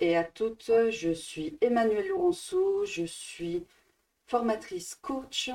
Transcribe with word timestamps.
et 0.00 0.16
à 0.16 0.24
toutes, 0.24 0.70
je 0.90 1.12
suis 1.12 1.58
Emmanuelle 1.60 2.08
Laurenceau, 2.08 2.84
je 2.84 3.04
suis 3.04 3.64
formatrice 4.26 4.94
coach 4.94 5.50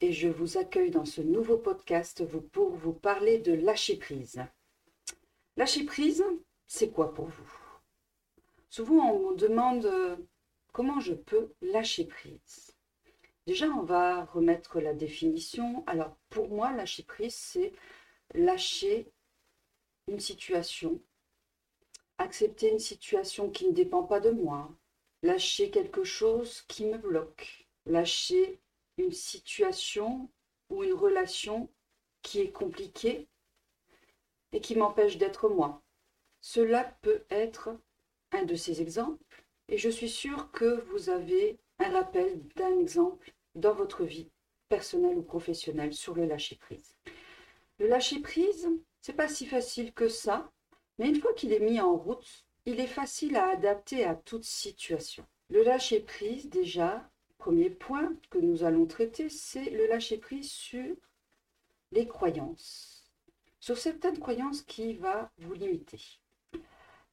et 0.00 0.12
je 0.12 0.28
vous 0.28 0.58
accueille 0.58 0.90
dans 0.90 1.04
ce 1.04 1.20
nouveau 1.20 1.56
podcast 1.56 2.24
pour 2.52 2.70
vous 2.70 2.92
parler 2.92 3.38
de 3.38 3.52
lâcher 3.52 3.96
prise. 3.96 4.42
Lâcher 5.56 5.84
prise, 5.84 6.24
c'est 6.66 6.90
quoi 6.90 7.14
pour 7.14 7.26
vous? 7.26 7.52
Souvent 8.68 9.12
on 9.12 9.30
me 9.30 9.36
demande 9.36 9.86
euh, 9.86 10.16
comment 10.72 11.00
je 11.00 11.14
peux 11.14 11.52
lâcher 11.60 12.04
prise? 12.04 12.76
Déjà, 13.46 13.66
on 13.66 13.82
va 13.82 14.24
remettre 14.26 14.80
la 14.80 14.94
définition. 14.94 15.82
Alors 15.86 16.16
pour 16.28 16.48
moi, 16.48 16.72
lâcher 16.72 17.02
prise, 17.02 17.34
c'est 17.34 17.72
lâcher 18.34 19.10
une 20.06 20.20
situation 20.20 21.00
accepter 22.20 22.70
une 22.70 22.78
situation 22.78 23.50
qui 23.50 23.66
ne 23.66 23.72
dépend 23.72 24.02
pas 24.02 24.20
de 24.20 24.30
moi, 24.30 24.70
lâcher 25.22 25.70
quelque 25.70 26.04
chose 26.04 26.62
qui 26.68 26.84
me 26.84 26.98
bloque, 26.98 27.66
lâcher 27.86 28.60
une 28.98 29.12
situation 29.12 30.28
ou 30.68 30.84
une 30.84 30.92
relation 30.92 31.70
qui 32.22 32.40
est 32.40 32.52
compliquée 32.52 33.26
et 34.52 34.60
qui 34.60 34.76
m'empêche 34.76 35.16
d'être 35.16 35.48
moi. 35.48 35.82
Cela 36.42 36.84
peut 37.00 37.22
être 37.30 37.70
un 38.32 38.44
de 38.44 38.54
ces 38.54 38.82
exemples 38.82 39.42
et 39.68 39.78
je 39.78 39.88
suis 39.88 40.10
sûre 40.10 40.50
que 40.52 40.84
vous 40.90 41.08
avez 41.08 41.58
un 41.78 41.90
rappel 41.90 42.46
d'un 42.56 42.78
exemple 42.78 43.32
dans 43.54 43.72
votre 43.72 44.04
vie 44.04 44.28
personnelle 44.68 45.16
ou 45.16 45.22
professionnelle 45.22 45.94
sur 45.94 46.14
le 46.14 46.26
lâcher 46.26 46.56
prise. 46.56 46.96
Le 47.78 47.86
lâcher 47.86 48.20
prise, 48.20 48.68
c'est 49.00 49.14
pas 49.14 49.28
si 49.28 49.46
facile 49.46 49.94
que 49.94 50.08
ça 50.08 50.52
mais 51.00 51.08
une 51.08 51.20
fois 51.20 51.32
qu'il 51.32 51.54
est 51.54 51.60
mis 51.60 51.80
en 51.80 51.96
route, 51.96 52.44
il 52.66 52.78
est 52.78 52.86
facile 52.86 53.34
à 53.34 53.48
adapter 53.48 54.04
à 54.04 54.14
toute 54.14 54.44
situation. 54.44 55.24
Le 55.48 55.62
lâcher-prise, 55.62 56.50
déjà, 56.50 57.08
premier 57.38 57.70
point 57.70 58.12
que 58.28 58.36
nous 58.36 58.64
allons 58.64 58.84
traiter, 58.84 59.30
c'est 59.30 59.70
le 59.70 59.86
lâcher-prise 59.86 60.50
sur 60.50 60.94
les 61.90 62.06
croyances. 62.06 63.10
Sur 63.60 63.78
certaines 63.78 64.18
croyances 64.18 64.60
qui 64.60 64.92
va 64.92 65.30
vous 65.38 65.54
limiter. 65.54 66.20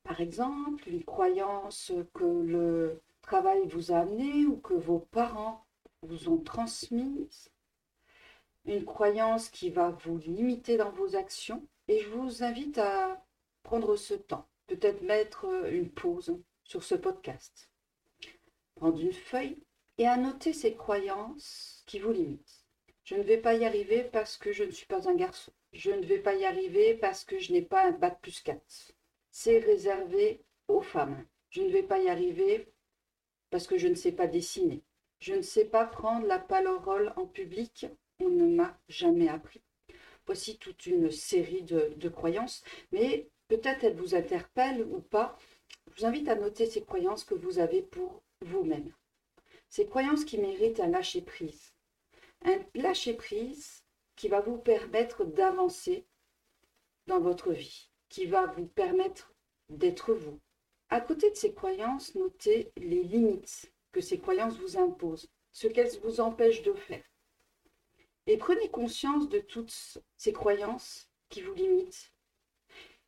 Par 0.04 0.20
exemple, 0.20 0.90
une 0.90 1.06
croyance 1.06 1.94
que 2.14 2.26
le 2.26 3.02
travail 3.22 3.66
vous 3.68 3.94
a 3.94 4.00
amené 4.00 4.46
ou 4.46 4.58
que 4.58 4.74
vos 4.74 5.00
parents 5.00 5.66
vous 6.02 6.28
ont 6.28 6.40
transmise. 6.40 7.52
Une 8.66 8.84
croyance 8.84 9.48
qui 9.48 9.70
va 9.70 9.92
vous 9.92 10.18
limiter 10.18 10.76
dans 10.76 10.92
vos 10.92 11.16
actions. 11.16 11.66
Et 11.88 12.02
je 12.02 12.10
vous 12.10 12.44
invite 12.44 12.80
à 12.80 13.24
prendre 13.68 13.98
ce 13.98 14.14
temps, 14.14 14.48
peut-être 14.68 15.02
mettre 15.02 15.46
une 15.70 15.90
pause 15.90 16.42
sur 16.64 16.86
ce 16.86 16.96
podcast, 16.96 17.70
prendre 18.76 18.98
une 18.98 19.12
feuille 19.12 19.62
et 19.98 20.08
annoter 20.08 20.54
ces 20.54 20.74
croyances 20.74 21.84
qui 21.86 22.00
vous 22.00 22.14
limitent. 22.14 22.66
Je 23.04 23.16
ne 23.16 23.24
vais 23.24 23.38
pas 23.38 23.56
y 23.56 23.66
arriver 23.66 24.06
parce 24.06 24.38
que 24.38 24.54
je 24.54 24.64
ne 24.64 24.72
suis 24.72 24.86
pas 24.86 25.10
un 25.10 25.16
garçon. 25.16 25.52
Je 25.74 25.92
ne 25.92 26.06
vais 26.06 26.20
pas 26.20 26.36
y 26.36 26.46
arriver 26.46 26.94
parce 26.94 27.26
que 27.26 27.40
je 27.40 27.52
n'ai 27.52 27.62
pas 27.62 27.86
un 27.86 27.92
bac 27.92 28.22
plus 28.22 28.40
4. 28.40 28.62
C'est 29.32 29.60
réservé 29.60 30.46
aux 30.70 30.82
femmes. 30.82 31.26
Je 31.50 31.62
ne 31.62 31.70
vais 31.70 31.84
pas 31.84 32.00
y 32.00 32.08
arriver 32.08 32.72
parce 33.50 33.68
que 33.68 33.78
je 33.78 33.90
ne 33.90 33.96
sais 33.96 34.14
pas 34.14 34.28
dessiner. 34.28 34.82
Je 35.20 35.34
ne 35.34 35.42
sais 35.42 35.66
pas 35.66 35.86
prendre 35.86 36.26
la 36.26 36.40
parole 36.40 37.12
en 37.18 37.26
public. 37.26 37.86
On 38.22 38.30
ne 38.30 38.46
m'a 38.46 38.80
jamais 38.88 39.28
appris. 39.28 39.62
Voici 40.26 40.58
toute 40.58 40.86
une 40.86 41.12
série 41.12 41.64
de, 41.64 41.94
de 41.98 42.10
croyances, 42.10 42.64
mais 42.94 43.30
Peut-être 43.48 43.84
elles 43.84 43.96
vous 43.96 44.16
interpellent 44.16 44.84
ou 44.84 45.00
pas. 45.00 45.38
Je 45.88 46.02
vous 46.02 46.06
invite 46.06 46.28
à 46.28 46.36
noter 46.36 46.66
ces 46.66 46.84
croyances 46.84 47.24
que 47.24 47.36
vous 47.36 47.60
avez 47.60 47.82
pour 47.82 48.24
vous-même. 48.42 48.94
Ces 49.70 49.86
croyances 49.86 50.26
qui 50.26 50.38
méritent 50.38 50.80
un 50.80 50.88
lâcher-prise. 50.88 51.74
Un 52.46 52.60
lâcher-prise 52.76 53.84
qui 54.16 54.28
va 54.28 54.42
vous 54.42 54.58
permettre 54.58 55.26
d'avancer 55.26 56.06
dans 57.08 57.20
votre 57.20 57.52
vie, 57.52 57.90
qui 58.10 58.26
va 58.26 58.48
vous 58.48 58.68
permettre 58.68 59.34
d'être 59.70 60.14
vous. 60.14 60.40
À 60.90 61.02
côté 61.02 61.30
de 61.32 61.36
ces 61.36 61.54
croyances, 61.54 62.16
notez 62.16 62.72
les 62.78 63.04
limites 63.04 63.72
que 63.92 64.02
ces 64.02 64.20
croyances 64.20 64.58
vous 64.58 64.78
imposent, 64.78 65.30
ce 65.52 65.68
qu'elles 65.68 65.98
vous 66.04 66.20
empêchent 66.20 66.64
de 66.64 66.74
faire. 66.74 67.04
Et 68.26 68.38
prenez 68.38 68.70
conscience 68.70 69.30
de 69.30 69.40
toutes 69.40 70.00
ces 70.18 70.34
croyances 70.34 71.10
qui 71.30 71.42
vous 71.42 71.54
limitent 71.54 72.14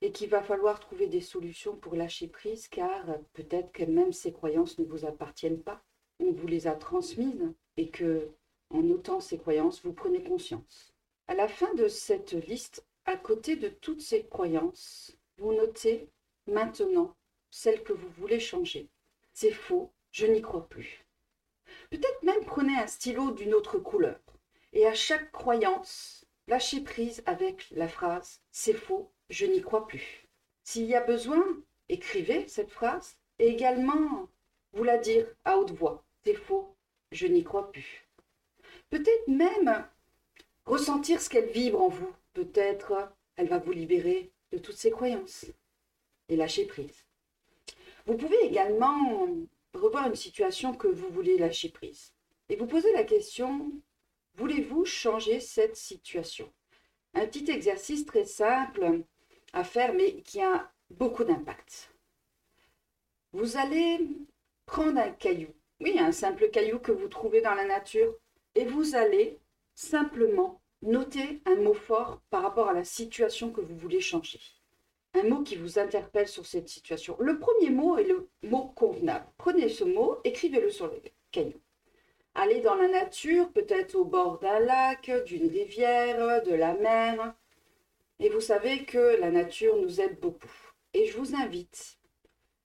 et 0.01 0.11
qu'il 0.11 0.29
va 0.29 0.41
falloir 0.41 0.79
trouver 0.79 1.07
des 1.07 1.21
solutions 1.21 1.75
pour 1.75 1.95
lâcher 1.95 2.27
prise 2.27 2.67
car 2.67 3.05
peut-être 3.33 3.71
que 3.71 3.83
même 3.83 4.13
ces 4.13 4.31
croyances 4.31 4.79
ne 4.79 4.85
vous 4.85 5.05
appartiennent 5.05 5.61
pas. 5.61 5.83
On 6.19 6.31
vous 6.31 6.47
les 6.47 6.67
a 6.67 6.73
transmises 6.73 7.53
et 7.77 7.89
que, 7.89 8.29
en 8.69 8.81
notant 8.81 9.19
ces 9.19 9.37
croyances, 9.37 9.81
vous 9.83 9.93
prenez 9.93 10.23
conscience. 10.23 10.93
À 11.27 11.33
la 11.33 11.47
fin 11.47 11.73
de 11.75 11.87
cette 11.87 12.33
liste, 12.33 12.85
à 13.05 13.17
côté 13.17 13.55
de 13.55 13.69
toutes 13.69 14.01
ces 14.01 14.25
croyances, 14.25 15.17
vous 15.37 15.53
notez 15.53 16.09
maintenant 16.47 17.15
celles 17.49 17.83
que 17.83 17.93
vous 17.93 18.09
voulez 18.17 18.39
changer. 18.39 18.89
C'est 19.33 19.51
faux, 19.51 19.91
je 20.11 20.25
n'y 20.25 20.41
crois 20.41 20.67
plus. 20.67 21.05
Peut-être 21.89 22.23
même 22.23 22.43
prenez 22.45 22.77
un 22.77 22.87
stylo 22.87 23.31
d'une 23.31 23.53
autre 23.53 23.79
couleur 23.79 24.19
et 24.73 24.85
à 24.85 24.93
chaque 24.93 25.31
croyance, 25.31 26.25
lâchez 26.47 26.81
prise 26.81 27.23
avec 27.25 27.67
la 27.71 27.87
phrase 27.87 28.41
C'est 28.51 28.73
faux, 28.73 29.11
je 29.29 29.45
n'y 29.45 29.61
crois 29.61 29.87
plus. 29.87 30.25
S'il 30.63 30.85
y 30.85 30.95
a 30.95 31.01
besoin, 31.01 31.43
écrivez 31.87 32.47
cette 32.47 32.71
phrase 32.71 33.17
et 33.39 33.47
également 33.47 34.27
vous 34.73 34.83
la 34.83 34.97
dire 34.97 35.25
à 35.45 35.57
haute 35.57 35.71
voix. 35.71 36.03
C'est 36.23 36.35
faux, 36.35 36.75
je 37.11 37.27
n'y 37.27 37.43
crois 37.43 37.71
plus. 37.71 38.07
Peut-être 38.89 39.27
même 39.27 39.85
ressentir 40.65 41.21
ce 41.21 41.29
qu'elle 41.29 41.49
vibre 41.49 41.81
en 41.81 41.87
vous. 41.87 42.13
Peut-être 42.33 43.11
elle 43.35 43.47
va 43.47 43.57
vous 43.57 43.71
libérer 43.71 44.31
de 44.51 44.57
toutes 44.57 44.75
ces 44.75 44.91
croyances 44.91 45.45
et 46.27 46.35
lâcher 46.35 46.65
prise. 46.65 47.05
Vous 48.05 48.17
pouvez 48.17 48.39
également 48.43 49.27
revoir 49.73 50.07
une 50.07 50.15
situation 50.15 50.73
que 50.73 50.87
vous 50.87 51.09
voulez 51.09 51.37
lâcher 51.37 51.69
prise 51.69 52.13
et 52.49 52.55
vous 52.55 52.67
poser 52.67 52.91
la 52.93 53.03
question, 53.03 53.71
voulez-vous 54.35 54.85
changer 54.85 55.39
cette 55.39 55.75
situation? 55.75 56.51
Un 57.13 57.27
petit 57.27 57.49
exercice 57.49 58.05
très 58.05 58.25
simple 58.25 59.03
à 59.53 59.63
faire, 59.63 59.93
mais 59.93 60.21
qui 60.21 60.41
a 60.41 60.71
beaucoup 60.89 61.23
d'impact. 61.23 61.93
Vous 63.31 63.57
allez 63.57 63.99
prendre 64.65 64.99
un 64.99 65.11
caillou, 65.11 65.49
oui, 65.81 65.97
un 65.99 66.11
simple 66.11 66.49
caillou 66.49 66.79
que 66.79 66.91
vous 66.91 67.07
trouvez 67.07 67.41
dans 67.41 67.53
la 67.53 67.65
nature, 67.65 68.15
et 68.55 68.65
vous 68.65 68.95
allez 68.95 69.39
simplement 69.75 70.59
noter 70.81 71.41
un 71.45 71.55
mot 71.55 71.73
fort 71.73 72.21
par 72.29 72.41
rapport 72.41 72.69
à 72.69 72.73
la 72.73 72.83
situation 72.83 73.51
que 73.51 73.61
vous 73.61 73.75
voulez 73.75 74.01
changer. 74.01 74.39
Un 75.13 75.23
mot 75.23 75.41
qui 75.41 75.55
vous 75.55 75.79
interpelle 75.79 76.27
sur 76.27 76.45
cette 76.45 76.69
situation. 76.69 77.15
Le 77.19 77.39
premier 77.39 77.69
mot 77.71 77.97
est 77.97 78.03
le 78.03 78.29
mot 78.43 78.71
convenable. 78.75 79.25
Prenez 79.37 79.69
ce 79.69 79.83
mot, 79.83 80.17
écrivez-le 80.23 80.69
sur 80.69 80.87
le 80.87 81.01
caillou. 81.31 81.59
Allez 82.35 82.61
dans 82.61 82.75
la 82.75 82.87
nature, 82.87 83.51
peut-être 83.51 83.95
au 83.95 84.05
bord 84.05 84.39
d'un 84.39 84.59
lac, 84.59 85.11
d'une 85.25 85.47
rivière, 85.47 86.43
de 86.43 86.53
la 86.53 86.73
mer. 86.75 87.33
Et 88.19 88.29
vous 88.29 88.41
savez 88.41 88.85
que 88.85 89.19
la 89.19 89.31
nature 89.31 89.77
nous 89.77 90.01
aide 90.01 90.19
beaucoup. 90.19 90.49
Et 90.93 91.05
je 91.05 91.17
vous 91.17 91.35
invite 91.35 91.97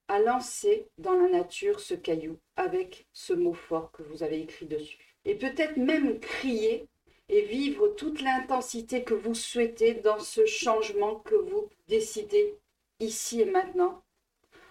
à 0.09 0.19
lancer 0.19 0.89
dans 0.99 1.15
la 1.15 1.29
nature 1.29 1.81
ce 1.81 1.95
caillou 1.95 2.39
avec 2.57 3.07
ce 3.13 3.33
mot 3.33 3.55
fort 3.55 3.91
que 3.93 4.03
vous 4.03 4.23
avez 4.23 4.41
écrit 4.41 4.67
dessus. 4.67 4.99
Et 5.25 5.35
peut-être 5.35 5.77
même 5.77 6.21
crier 6.21 6.89
et 7.29 7.43
vivre 7.43 7.89
toute 7.89 8.21
l'intensité 8.21 9.05
que 9.05 9.15
vous 9.15 9.35
souhaitez 9.35 9.95
dans 9.95 10.19
ce 10.19 10.45
changement 10.45 11.17
que 11.17 11.35
vous 11.35 11.71
décidez 11.89 12.59
ici 13.01 13.41
et 13.41 13.47
maintenant 13.47 14.03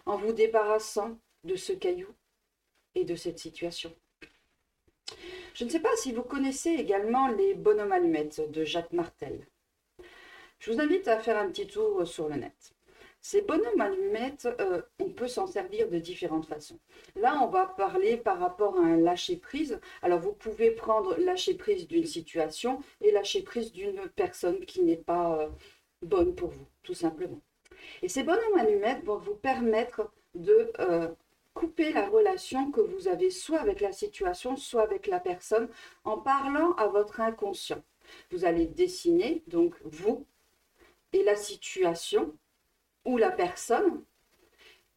en 0.06 0.18
vous 0.18 0.34
débarrassant 0.34 1.18
de 1.44 1.56
ce 1.56 1.74
caillou 1.74 2.10
et 2.96 3.06
de 3.06 3.16
cette 3.16 3.40
situation. 3.40 3.94
Je 5.54 5.66
ne 5.66 5.70
sais 5.70 5.80
pas 5.80 5.96
si 5.98 6.12
vous 6.12 6.24
connaissez 6.24 6.72
également 6.72 7.28
les 7.28 7.54
bonhommes 7.54 7.92
allumettes 7.92 8.52
de 8.52 8.64
Jacques 8.64 8.94
Martel. 8.94 9.48
Je 10.64 10.72
vous 10.72 10.80
invite 10.80 11.10
à 11.10 11.20
faire 11.20 11.38
un 11.38 11.50
petit 11.50 11.68
tour 11.68 12.08
sur 12.08 12.30
le 12.30 12.36
net. 12.36 12.74
Ces 13.20 13.42
bonhommes 13.42 13.82
allumettes, 13.82 14.48
euh, 14.62 14.82
on 14.98 15.10
peut 15.10 15.28
s'en 15.28 15.46
servir 15.46 15.90
de 15.90 16.00
différentes 16.00 16.46
façons. 16.46 16.80
Là, 17.18 17.38
on 17.44 17.48
va 17.48 17.66
parler 17.66 18.16
par 18.16 18.40
rapport 18.40 18.78
à 18.78 18.84
un 18.84 18.96
lâcher-prise. 18.96 19.82
Alors, 20.02 20.22
vous 20.22 20.32
pouvez 20.32 20.72
prendre 20.72 21.18
lâcher-prise 21.18 21.86
d'une 21.90 22.06
situation 22.06 22.80
et 23.02 23.12
lâcher-prise 23.12 23.74
d'une 23.74 24.08
personne 24.16 24.62
qui 24.62 24.84
n'est 24.84 24.96
pas 24.96 25.38
euh, 25.38 25.50
bonne 26.02 26.34
pour 26.34 26.52
vous, 26.52 26.66
tout 26.82 26.94
simplement. 26.94 27.42
Et 28.02 28.08
ces 28.08 28.24
bonhommes 28.24 28.58
allumettes 28.58 29.04
vont 29.04 29.18
vous 29.18 29.36
permettre 29.36 30.14
de 30.34 30.72
euh, 30.80 31.10
couper 31.54 31.92
la 31.92 32.08
relation 32.08 32.72
que 32.72 32.80
vous 32.80 33.10
avez 33.10 33.32
soit 33.32 33.60
avec 33.60 33.82
la 33.82 33.92
situation, 33.92 34.56
soit 34.56 34.84
avec 34.84 35.08
la 35.08 35.20
personne, 35.20 35.68
en 36.06 36.20
parlant 36.20 36.72
à 36.76 36.88
votre 36.88 37.20
inconscient. 37.20 37.84
Vous 38.32 38.46
allez 38.46 38.66
dessiner, 38.66 39.44
donc 39.48 39.76
vous, 39.84 40.26
et 41.14 41.24
la 41.24 41.36
situation 41.36 42.36
ou 43.06 43.18
la 43.18 43.32
personne, 43.32 44.04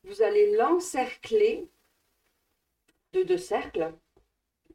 vous 0.04 0.22
allez 0.22 0.56
l'encercler 0.56 1.68
de 3.12 3.22
deux 3.22 3.38
cercles, 3.38 3.92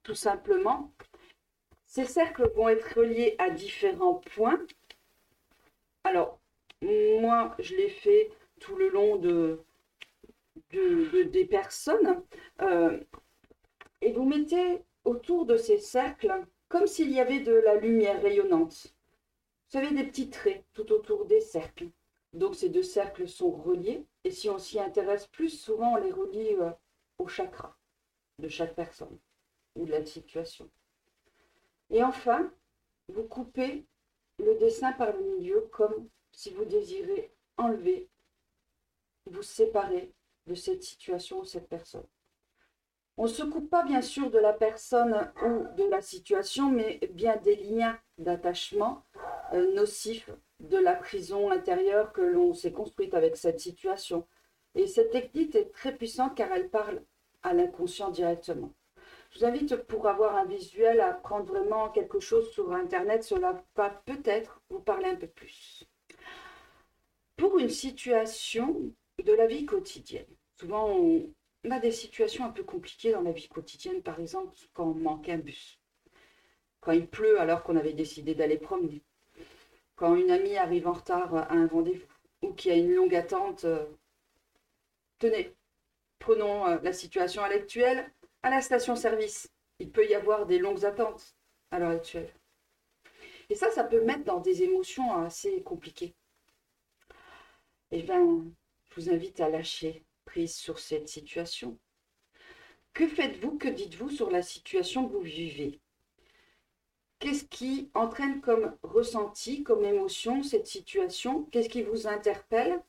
tout 0.04 0.16
simplement. 0.16 0.94
Ces 1.86 2.06
cercles 2.06 2.50
vont 2.56 2.70
être 2.70 2.98
reliés 2.98 3.36
à 3.38 3.50
différents 3.50 4.16
points. 4.16 4.66
Alors, 6.04 6.40
moi, 6.82 7.56
je 7.60 7.76
l'ai 7.76 7.90
fait 7.90 8.32
tout 8.60 8.76
le 8.76 8.90
long 8.90 9.18
de, 9.18 9.64
des 10.72 11.46
personnes. 11.46 12.24
Euh, 12.62 13.00
et 14.02 14.12
vous 14.14 14.26
mettez 14.26 14.82
autour 15.06 15.46
de 15.46 15.58
ces 15.58 15.78
cercles 15.78 16.34
comme 16.70 16.88
s'il 16.88 17.12
y 17.12 17.20
avait 17.20 17.42
de 17.42 17.54
la 17.54 17.76
lumière 17.76 18.22
rayonnante. 18.22 18.96
Vous 19.72 19.80
savez, 19.80 19.96
des 19.96 20.04
petits 20.04 20.30
traits 20.30 20.66
tout 20.74 20.92
autour 20.92 21.26
des 21.26 21.40
cercles. 21.40 21.88
Donc 22.34 22.56
ces 22.56 22.68
deux 22.68 22.84
cercles 22.84 23.26
sont 23.30 23.52
reliés. 23.52 24.06
Et 24.26 24.32
si 24.32 24.50
on 24.50 24.60
s'y 24.60 24.82
intéresse 24.82 25.28
plus, 25.28 25.50
souvent 25.50 25.94
on 25.94 25.96
les 25.96 26.12
relie 26.12 26.56
euh, 26.56 26.72
au 27.20 27.28
chakra 27.30 27.78
de 28.38 28.50
chaque 28.50 28.76
personne 28.76 29.18
ou 29.76 29.86
de 29.86 29.92
la 29.92 30.06
situation. 30.06 30.70
Et 31.90 32.04
enfin, 32.04 32.52
vous 33.08 33.24
coupez 33.24 33.86
le 34.40 34.56
dessin 34.60 34.92
par 34.92 35.14
le 35.14 35.24
milieu 35.24 35.62
comme 35.72 36.10
si 36.34 36.50
vous 36.50 36.66
désirez 36.66 37.34
enlever, 37.56 38.10
vous 39.26 39.44
séparer 39.44 40.12
de 40.48 40.54
cette 40.54 40.84
situation 40.84 41.40
ou 41.40 41.46
cette 41.46 41.70
personne. 41.70 42.08
On 43.16 43.24
ne 43.24 43.30
se 43.30 43.44
coupe 43.44 43.70
pas 43.70 43.84
bien 43.84 44.02
sûr 44.02 44.32
de 44.32 44.40
la 44.40 44.52
personne 44.52 45.32
ou 45.44 45.66
de 45.78 45.84
la 45.90 46.02
situation, 46.02 46.70
mais 46.70 47.00
bien 47.14 47.38
des 47.38 47.56
liens 47.56 47.98
d'attachement 48.18 49.06
euh, 49.54 49.74
nocifs 49.74 50.30
de 50.60 50.78
la 50.78 50.96
prison 50.96 51.52
intérieure 51.52 52.14
que 52.14 52.22
l'on 52.22 52.54
s'est 52.54 52.72
construite 52.72 53.14
avec 53.14 53.36
cette 53.38 53.60
situation. 53.60 54.26
Et 54.76 54.88
cette 54.88 55.12
technique 55.12 55.56
est 55.56 55.72
très 55.72 55.96
puissante 55.96 56.36
car 56.36 56.52
elle 56.52 56.70
parle 56.70 57.02
à 57.44 57.54
l'inconscient 57.54 58.10
directement. 58.10 58.74
Je 59.32 59.40
vous 59.40 59.46
invite 59.46 59.76
pour 59.76 60.08
avoir 60.08 60.36
un 60.36 60.46
visuel 60.46 61.00
à 61.00 61.14
prendre 61.14 61.46
vraiment 61.46 61.90
quelque 61.90 62.20
chose 62.20 62.50
sur 62.52 62.74
Internet. 62.74 63.24
Cela 63.24 63.64
va 63.76 63.90
peut-être 63.90 64.62
vous 64.70 64.80
parler 64.80 65.08
un 65.08 65.16
peu 65.16 65.28
plus. 65.28 65.86
Pour 67.38 67.58
une 67.58 67.70
situation 67.70 68.92
de 69.24 69.34
la 69.34 69.48
vie 69.48 69.66
quotidienne, 69.66 70.28
souvent 70.60 70.90
on, 70.90 71.32
a 71.70 71.80
des 71.80 71.92
situations 71.92 72.46
un 72.46 72.50
peu 72.50 72.64
compliquées 72.64 73.14
dans 73.14 73.22
la 73.22 73.32
vie 73.32 73.48
quotidienne, 73.48 74.02
par 74.02 74.20
exemple 74.20 74.54
quand 74.74 74.86
on 74.86 74.94
manque 74.94 75.30
un 75.30 75.38
bus, 75.38 75.80
quand 76.82 76.92
il 76.92 77.08
pleut 77.08 77.40
alors 77.40 77.64
qu'on 77.64 77.78
avait 77.78 77.94
décidé 77.94 78.36
d'aller 78.36 78.58
promener, 78.58 79.02
quand 80.02 80.16
une 80.16 80.32
amie 80.32 80.58
arrive 80.58 80.88
en 80.88 80.94
retard 80.94 81.36
à 81.36 81.54
un 81.54 81.68
rendez-vous 81.68 82.08
ou 82.42 82.54
qu'il 82.54 82.72
y 82.72 82.74
a 82.74 82.78
une 82.78 82.96
longue 82.96 83.14
attente. 83.14 83.66
Euh, 83.66 83.86
tenez, 85.20 85.54
prenons 86.18 86.66
euh, 86.66 86.80
la 86.82 86.92
situation 86.92 87.44
actuelle 87.44 88.12
à 88.42 88.50
la 88.50 88.64
station-service. 88.64 89.52
Il 89.78 89.92
peut 89.92 90.10
y 90.10 90.16
avoir 90.16 90.48
des 90.48 90.58
longues 90.58 90.86
attentes 90.86 91.36
à 91.70 91.78
l'heure 91.78 91.92
actuelle. 91.92 92.34
Et 93.52 93.54
ça, 93.54 93.70
ça 93.70 93.84
peut 93.84 94.04
mettre 94.04 94.24
dans 94.24 94.40
des 94.40 94.64
émotions 94.64 95.14
assez 95.24 95.62
compliquées. 95.62 96.16
Eh 97.92 98.02
bien, 98.02 98.26
je 98.90 98.96
vous 98.96 99.10
invite 99.12 99.40
à 99.40 99.50
lâcher 99.50 100.04
prise 100.26 100.56
sur 100.56 100.80
cette 100.80 101.10
situation. 101.10 101.78
Que 102.94 103.08
faites-vous, 103.08 103.60
que 103.60 103.68
dites-vous 103.68 104.10
sur 104.10 104.32
la 104.32 104.42
situation 104.42 105.08
que 105.08 105.14
vous 105.14 105.20
vivez? 105.20 105.80
Qu'est-ce 107.22 107.46
qui 107.46 107.92
entraîne 107.94 108.42
comme 108.42 108.76
ressenti, 108.82 109.62
comme 109.62 109.86
émotion 109.86 110.42
cette 110.42 110.66
situation? 110.66 111.44
Qu'est-ce 111.52 111.70
qui 111.70 111.84
vous 111.84 112.08
interpelle? 112.08 112.82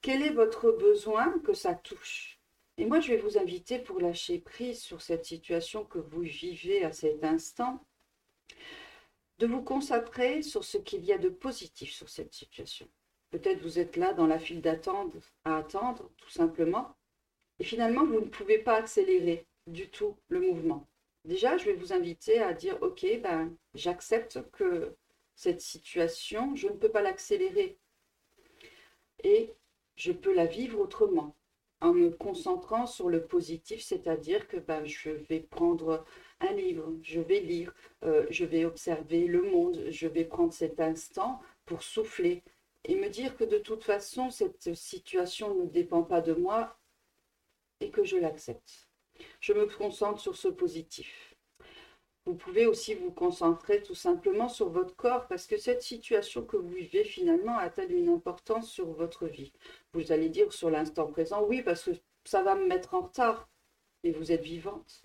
Quel 0.00 0.22
est 0.22 0.32
votre 0.32 0.70
besoin 0.70 1.40
que 1.40 1.54
ça 1.54 1.74
touche? 1.74 2.38
Et 2.78 2.84
moi, 2.84 3.00
je 3.00 3.08
vais 3.08 3.16
vous 3.16 3.36
inviter 3.36 3.80
pour 3.80 3.98
lâcher 3.98 4.38
prise 4.38 4.80
sur 4.80 5.02
cette 5.02 5.24
situation 5.24 5.84
que 5.84 5.98
vous 5.98 6.20
vivez 6.20 6.84
à 6.84 6.92
cet 6.92 7.24
instant, 7.24 7.84
de 9.38 9.48
vous 9.48 9.62
concentrer 9.62 10.42
sur 10.42 10.62
ce 10.62 10.78
qu'il 10.78 11.04
y 11.04 11.12
a 11.12 11.18
de 11.18 11.28
positif 11.28 11.90
sur 11.90 12.08
cette 12.08 12.32
situation. 12.32 12.86
Peut-être 13.32 13.60
vous 13.60 13.80
êtes 13.80 13.96
là 13.96 14.12
dans 14.12 14.28
la 14.28 14.38
file 14.38 14.60
d'attente 14.60 15.16
à 15.44 15.56
attendre, 15.56 16.12
tout 16.18 16.30
simplement, 16.30 16.94
et 17.58 17.64
finalement, 17.64 18.04
vous 18.04 18.20
ne 18.20 18.28
pouvez 18.28 18.60
pas 18.60 18.76
accélérer 18.76 19.48
du 19.66 19.88
tout 19.88 20.16
le 20.28 20.40
mouvement. 20.40 20.86
Déjà, 21.24 21.56
je 21.56 21.64
vais 21.64 21.74
vous 21.74 21.92
inviter 21.92 22.40
à 22.40 22.52
dire, 22.52 22.76
OK, 22.82 23.06
ben, 23.22 23.56
j'accepte 23.74 24.40
que 24.52 24.94
cette 25.34 25.62
situation, 25.62 26.54
je 26.54 26.68
ne 26.68 26.74
peux 26.74 26.90
pas 26.90 27.00
l'accélérer. 27.00 27.78
Et 29.22 29.54
je 29.96 30.12
peux 30.12 30.34
la 30.34 30.44
vivre 30.44 30.80
autrement, 30.80 31.34
en 31.80 31.94
me 31.94 32.10
concentrant 32.10 32.86
sur 32.86 33.08
le 33.08 33.24
positif, 33.26 33.82
c'est-à-dire 33.82 34.48
que 34.48 34.58
ben, 34.58 34.84
je 34.84 35.10
vais 35.10 35.40
prendre 35.40 36.04
un 36.40 36.52
livre, 36.52 36.92
je 37.02 37.20
vais 37.20 37.40
lire, 37.40 37.74
euh, 38.04 38.26
je 38.30 38.44
vais 38.44 38.66
observer 38.66 39.26
le 39.26 39.42
monde, 39.42 39.86
je 39.88 40.06
vais 40.06 40.24
prendre 40.24 40.52
cet 40.52 40.78
instant 40.78 41.40
pour 41.64 41.82
souffler 41.82 42.42
et 42.84 42.96
me 42.96 43.08
dire 43.08 43.34
que 43.36 43.44
de 43.44 43.58
toute 43.58 43.82
façon, 43.84 44.30
cette 44.30 44.74
situation 44.74 45.54
ne 45.54 45.64
dépend 45.64 46.02
pas 46.02 46.20
de 46.20 46.34
moi 46.34 46.78
et 47.80 47.90
que 47.90 48.04
je 48.04 48.16
l'accepte 48.16 48.90
je 49.40 49.52
me 49.52 49.66
concentre 49.66 50.20
sur 50.20 50.36
ce 50.36 50.48
positif. 50.48 51.34
Vous 52.26 52.34
pouvez 52.34 52.66
aussi 52.66 52.94
vous 52.94 53.10
concentrer 53.10 53.82
tout 53.82 53.94
simplement 53.94 54.48
sur 54.48 54.70
votre 54.70 54.96
corps 54.96 55.26
parce 55.26 55.46
que 55.46 55.58
cette 55.58 55.82
situation 55.82 56.42
que 56.42 56.56
vous 56.56 56.70
vivez 56.70 57.04
finalement 57.04 57.58
a-t-elle 57.58 57.92
une 57.92 58.08
importance 58.08 58.70
sur 58.70 58.86
votre 58.86 59.26
vie? 59.26 59.52
Vous 59.92 60.10
allez 60.10 60.30
dire 60.30 60.50
sur 60.50 60.70
l'instant 60.70 61.06
présent, 61.06 61.44
oui, 61.44 61.62
parce 61.62 61.84
que 61.84 61.90
ça 62.24 62.42
va 62.42 62.54
me 62.54 62.66
mettre 62.66 62.94
en 62.94 63.02
retard, 63.02 63.50
mais 64.02 64.10
vous 64.10 64.32
êtes 64.32 64.42
vivante. 64.42 65.04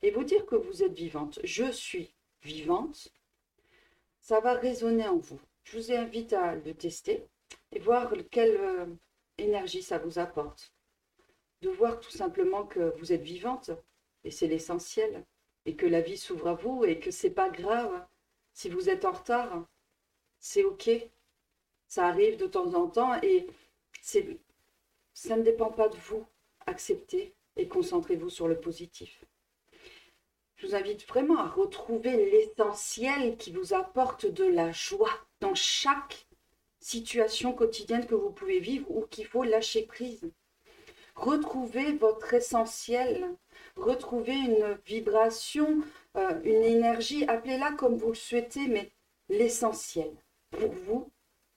Et 0.00 0.10
vous 0.10 0.24
dire 0.24 0.46
que 0.46 0.56
vous 0.56 0.82
êtes 0.82 0.94
vivante, 0.94 1.38
je 1.44 1.70
suis 1.70 2.14
vivante, 2.42 3.12
ça 4.20 4.40
va 4.40 4.54
résonner 4.54 5.06
en 5.06 5.18
vous. 5.18 5.40
Je 5.64 5.78
vous 5.78 5.92
invite 5.92 6.32
à 6.32 6.54
le 6.54 6.74
tester 6.74 7.26
et 7.72 7.78
voir 7.78 8.10
quelle 8.30 8.56
euh, 8.56 8.86
énergie 9.36 9.82
ça 9.82 9.98
vous 9.98 10.18
apporte 10.18 10.72
de 11.60 11.68
voir 11.70 12.00
tout 12.00 12.10
simplement 12.10 12.64
que 12.64 12.94
vous 12.98 13.12
êtes 13.12 13.22
vivante 13.22 13.70
et 14.24 14.30
c'est 14.30 14.46
l'essentiel 14.46 15.24
et 15.66 15.76
que 15.76 15.86
la 15.86 16.00
vie 16.00 16.16
s'ouvre 16.16 16.48
à 16.48 16.54
vous 16.54 16.84
et 16.84 16.98
que 16.98 17.10
c'est 17.10 17.30
pas 17.30 17.50
grave 17.50 18.06
si 18.52 18.68
vous 18.68 18.88
êtes 18.88 19.04
en 19.04 19.12
retard. 19.12 19.66
C'est 20.38 20.64
ok. 20.64 20.90
Ça 21.86 22.06
arrive 22.06 22.36
de 22.36 22.46
temps 22.46 22.74
en 22.74 22.88
temps 22.88 23.20
et 23.22 23.46
c'est 24.02 24.38
ça 25.14 25.36
ne 25.36 25.42
dépend 25.42 25.72
pas 25.72 25.88
de 25.88 25.96
vous. 25.96 26.24
Acceptez 26.66 27.34
et 27.56 27.66
concentrez-vous 27.66 28.30
sur 28.30 28.46
le 28.46 28.60
positif. 28.60 29.24
Je 30.56 30.66
vous 30.66 30.74
invite 30.74 31.06
vraiment 31.06 31.38
à 31.38 31.48
retrouver 31.48 32.30
l'essentiel 32.30 33.36
qui 33.36 33.50
vous 33.52 33.74
apporte 33.74 34.26
de 34.26 34.44
la 34.44 34.70
joie 34.72 35.26
dans 35.40 35.54
chaque 35.54 36.26
situation 36.80 37.52
quotidienne 37.52 38.06
que 38.06 38.14
vous 38.14 38.30
pouvez 38.30 38.60
vivre 38.60 38.90
ou 38.90 39.06
qu'il 39.06 39.26
faut 39.26 39.44
lâcher 39.44 39.82
prise 39.82 40.30
retrouvez 41.18 41.92
votre 41.92 42.32
essentiel, 42.34 43.26
retrouvez 43.76 44.36
une 44.36 44.78
vibration, 44.86 45.82
euh, 46.16 46.40
une 46.44 46.62
énergie, 46.62 47.24
appelez-la 47.26 47.72
comme 47.72 47.96
vous 47.96 48.08
le 48.08 48.14
souhaitez, 48.14 48.68
mais 48.68 48.92
l'essentiel 49.28 50.10
pour 50.50 50.70
vous, 50.86 51.10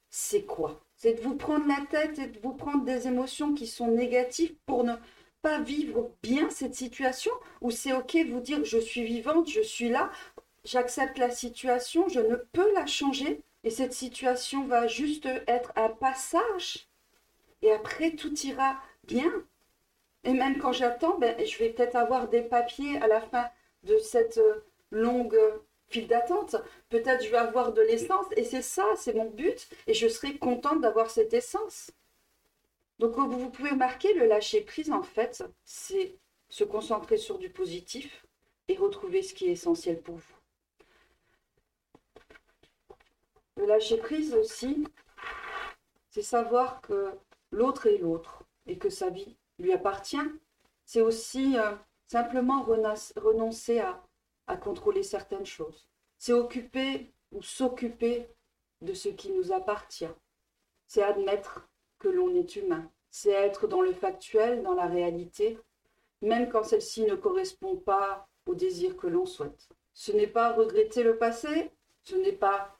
c'est 0.10 0.44
quoi? 0.44 0.80
C'est 0.96 1.14
de 1.14 1.22
vous 1.22 1.36
prendre 1.36 1.68
la 1.68 1.86
tête 1.90 2.20
et 2.20 2.28
de 2.28 2.40
vous 2.40 2.54
prendre 2.54 2.84
des 2.84 3.08
émotions 3.08 3.54
qui 3.54 3.68
sont 3.68 3.88
négatives 3.88 4.56
pour 4.66 4.84
ne 4.84 4.94
pas 5.42 5.60
vivre 5.60 6.12
bien 6.22 6.50
cette 6.50 6.76
situation? 6.76 7.32
Ou 7.62 7.72
c'est 7.72 7.94
ok 7.94 8.18
vous 8.30 8.42
dire 8.42 8.64
je 8.66 8.78
suis 8.78 9.04
vivante, 9.04 9.50
je 9.50 9.62
suis 9.62 9.90
là, 9.90 10.12
j'accepte 10.64 11.18
la 11.18 11.32
situation, 11.32 12.08
je 12.10 12.20
ne 12.20 12.36
peux 12.36 12.72
la 12.74 12.86
changer 12.86 13.42
et 13.64 13.70
cette 13.70 13.94
situation 13.94 14.66
va 14.66 14.88
juste 14.88 15.28
être 15.48 15.72
un 15.76 15.90
passage? 15.90 16.88
Et 17.62 17.72
après 17.72 18.12
tout 18.12 18.34
ira 18.40 18.78
bien. 19.08 19.32
Et 20.24 20.34
même 20.34 20.60
quand 20.60 20.72
j'attends, 20.72 21.18
ben, 21.18 21.36
je 21.44 21.58
vais 21.58 21.70
peut-être 21.70 21.96
avoir 21.96 22.28
des 22.28 22.42
papiers 22.42 22.98
à 23.02 23.08
la 23.08 23.22
fin 23.22 23.50
de 23.84 23.98
cette 23.98 24.38
euh, 24.38 24.64
longue 24.92 25.38
file 25.88 26.08
d'attente. 26.08 26.56
Peut-être 26.90 27.24
je 27.24 27.30
vais 27.30 27.38
avoir 27.38 27.74
de 27.74 27.82
l'essence 27.82 28.28
et 28.36 28.44
c'est 28.44 28.62
ça, 28.62 28.86
c'est 28.96 29.14
mon 29.14 29.30
but 29.30 29.68
et 29.88 29.94
je 29.94 30.08
serai 30.08 30.38
contente 30.38 30.82
d'avoir 30.82 31.10
cette 31.10 31.34
essence. 31.34 31.92
Donc 33.00 33.16
vous 33.16 33.50
pouvez 33.50 33.72
remarquer, 33.72 34.14
le 34.14 34.28
lâcher 34.28 34.62
prise 34.62 34.92
en 34.92 35.02
fait, 35.02 35.44
c'est 35.66 36.16
se 36.50 36.64
concentrer 36.64 37.18
sur 37.18 37.40
du 37.40 37.50
positif 37.50 38.26
et 38.68 38.76
retrouver 38.76 39.24
ce 39.24 39.34
qui 39.34 39.48
est 39.48 39.54
essentiel 39.54 40.00
pour 40.02 40.18
vous. 40.18 40.36
Le 43.58 43.66
lâcher 43.66 43.98
prise 43.98 44.34
aussi, 44.36 44.88
c'est 46.10 46.22
savoir 46.22 46.82
que 46.82 47.12
l'autre 47.52 47.88
est 47.88 47.98
l'autre 47.98 48.44
et 48.68 48.78
que 48.78 48.90
sa 48.90 49.10
vie 49.10 49.36
lui 49.62 49.74
appartient. 49.74 50.18
C'est 50.86 51.02
aussi 51.02 51.58
euh, 51.58 51.72
simplement 52.08 52.64
renoncer 52.64 53.80
à, 53.80 54.04
à 54.48 54.58
contrôler 54.58 55.04
certaines 55.04 55.46
choses. 55.46 55.88
C'est 56.18 56.34
occuper 56.34 57.14
ou 57.32 57.42
s'occuper 57.42 58.28
de 58.82 58.94
ce 58.94 59.10
qui 59.10 59.32
nous 59.32 59.54
appartient. 59.54 60.14
C'est 60.88 61.04
admettre 61.04 61.68
que 62.00 62.10
l'on 62.10 62.34
est 62.36 62.56
humain 62.56 62.92
c'est 63.12 63.32
être 63.32 63.68
dans 63.68 63.82
le 63.82 63.92
factuel, 63.92 64.64
dans 64.64 64.74
la 64.74 64.88
réalité, 64.88 65.60
même 66.22 66.50
quand 66.50 66.64
celle-ci 66.64 67.04
ne 67.04 67.16
correspond 67.16 67.76
pas 67.76 68.28
au 68.48 68.56
désir 68.56 68.96
que 68.96 69.08
l'on 69.08 69.26
souhaite. 69.26 69.68
Ce 69.94 70.14
n'est 70.14 70.28
pas 70.28 70.54
regretter 70.54 71.04
le 71.04 71.18
passé, 71.18 71.72
ce 72.04 72.16
n'est 72.16 72.32
pas 72.32 72.80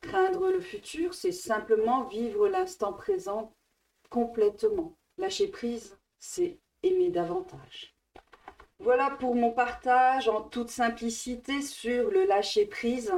craindre 0.00 0.50
le 0.50 0.60
futur, 0.60 1.14
c'est 1.14 1.32
simplement 1.32 2.04
vivre 2.04 2.48
l'instant 2.48 2.94
présent 2.94 3.52
complètement. 4.08 4.96
Lâcher 5.18 5.48
prise, 5.48 5.96
c'est 6.18 6.58
aimer 6.82 7.10
davantage. 7.10 7.94
Voilà 8.80 9.10
pour 9.10 9.34
mon 9.34 9.52
partage 9.52 10.28
en 10.28 10.42
toute 10.42 10.70
simplicité 10.70 11.62
sur 11.62 12.10
le 12.10 12.24
lâcher 12.24 12.66
prise. 12.66 13.12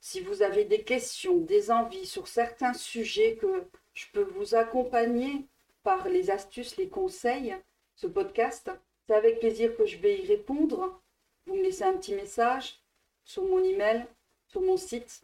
Si 0.00 0.20
vous 0.20 0.42
avez 0.42 0.64
des 0.64 0.82
questions, 0.82 1.38
des 1.38 1.70
envies 1.70 2.06
sur 2.06 2.28
certains 2.28 2.74
sujets 2.74 3.36
que 3.36 3.64
je 3.94 4.06
peux 4.12 4.22
vous 4.22 4.54
accompagner 4.54 5.46
par 5.82 6.08
les 6.08 6.30
astuces, 6.30 6.76
les 6.76 6.88
conseils, 6.88 7.56
ce 7.94 8.06
podcast, 8.06 8.70
c'est 9.06 9.14
avec 9.14 9.38
plaisir 9.38 9.76
que 9.76 9.86
je 9.86 9.98
vais 9.98 10.18
y 10.18 10.26
répondre. 10.26 11.00
Vous 11.46 11.54
me 11.54 11.62
laissez 11.62 11.84
un 11.84 11.96
petit 11.96 12.14
message 12.14 12.80
sur 13.24 13.44
mon 13.44 13.62
email, 13.62 14.06
sur 14.48 14.60
mon 14.60 14.76
site. 14.76 15.22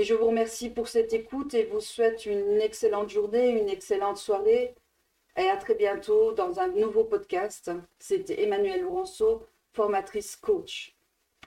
Et 0.00 0.04
je 0.04 0.14
vous 0.14 0.28
remercie 0.28 0.70
pour 0.70 0.88
cette 0.88 1.12
écoute 1.12 1.52
et 1.52 1.64
vous 1.64 1.82
souhaite 1.82 2.24
une 2.24 2.58
excellente 2.62 3.10
journée, 3.10 3.50
une 3.50 3.68
excellente 3.68 4.16
soirée. 4.16 4.74
Et 5.36 5.42
à 5.42 5.58
très 5.58 5.74
bientôt 5.74 6.32
dans 6.32 6.58
un 6.58 6.68
nouveau 6.68 7.04
podcast. 7.04 7.70
C'était 7.98 8.42
Emmanuel 8.42 8.80
Lourenço, 8.80 9.42
formatrice 9.74 10.36
coach. 10.36 10.96